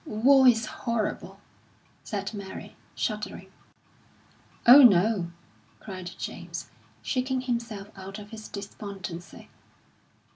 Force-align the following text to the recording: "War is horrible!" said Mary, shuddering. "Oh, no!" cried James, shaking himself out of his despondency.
"War 0.07 0.47
is 0.47 0.65
horrible!" 0.65 1.39
said 2.03 2.33
Mary, 2.33 2.75
shuddering. 2.95 3.51
"Oh, 4.65 4.81
no!" 4.81 5.31
cried 5.79 6.09
James, 6.17 6.71
shaking 7.03 7.41
himself 7.41 7.91
out 7.95 8.17
of 8.17 8.31
his 8.31 8.47
despondency. 8.47 9.49